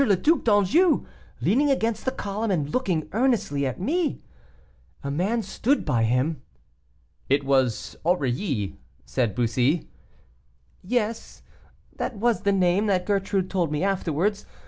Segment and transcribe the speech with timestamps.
[0.03, 1.05] le Duc d'Anjou
[1.41, 4.19] leaning against the column, and looking earnestly at me.
[5.03, 6.41] A man stood by him."
[7.29, 9.91] "It was Aurilly," said Bussy.
[10.83, 11.43] "Yes,
[11.97, 14.47] that was the name that Gertrude told me afterwards.